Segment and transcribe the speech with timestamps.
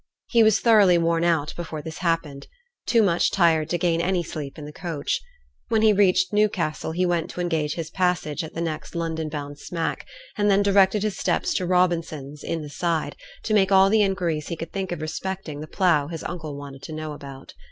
[0.31, 2.47] He was thoroughly worn out before this happened
[2.87, 5.21] too much tired to gain any sleep in the coach.
[5.67, 9.59] When he reached Newcastle, he went to engage his passage in the next London bound
[9.59, 10.07] smack,
[10.39, 14.47] and then directed his steps to Robinson's, in the Side, to make all the inquiries
[14.47, 17.53] he could think of respecting the plough his uncle wanted to know about.